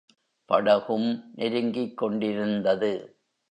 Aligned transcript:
படகும் 0.49 1.07
நெருங்கிக் 1.35 1.97
கொண்டிருந்தது. 1.97 2.93